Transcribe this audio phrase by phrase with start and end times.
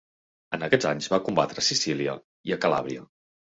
[0.57, 2.19] En aquests anys va combatre a Sicília
[2.51, 3.09] i a Calàbria.